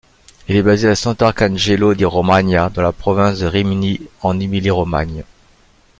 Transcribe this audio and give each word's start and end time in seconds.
Il 0.47 0.55
est 0.55 0.63
basé 0.63 0.87
à 0.89 0.95
Santarcangelo 0.95 1.93
di 1.93 2.05
Romagna, 2.05 2.71
dans 2.73 2.81
la 2.81 2.91
province 2.91 3.37
de 3.37 3.45
Rimini 3.45 4.01
en 4.23 4.39
Émilie-Romagne. 4.39 5.23